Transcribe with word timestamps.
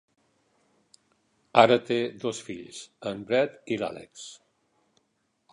Ara 1.65 1.77
té 1.91 1.99
dos 2.25 2.41
fills, 2.49 2.81
en 3.13 3.23
Brett 3.29 3.63
i 3.77 3.81
l'Alex. 3.83 4.29